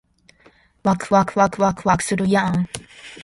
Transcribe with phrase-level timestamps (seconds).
[0.81, 2.67] わくわくわくわくわくするやーん